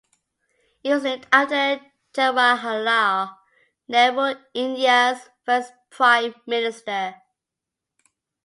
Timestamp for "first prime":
5.45-6.33